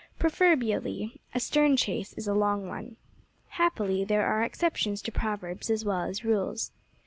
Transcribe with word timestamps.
Proverbially 0.17 1.21
a 1.35 1.39
stern 1.39 1.77
chase 1.77 2.13
is 2.13 2.27
a 2.27 2.33
long 2.33 2.67
one. 2.67 2.95
Happily, 3.49 4.03
there 4.03 4.25
are 4.25 4.41
exceptions 4.41 4.99
to 5.03 5.11
proverbs 5.11 5.69
as 5.69 5.85
well 5.85 6.05
as 6.05 6.25
rules. 6.25 6.71